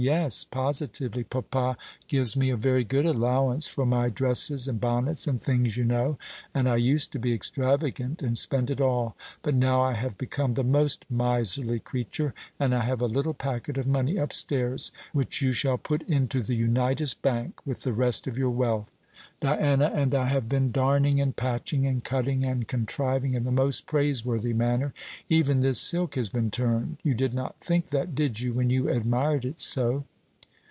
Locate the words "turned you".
26.51-27.15